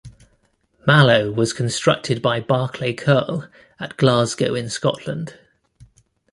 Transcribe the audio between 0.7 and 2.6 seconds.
"Mallow" was constructed by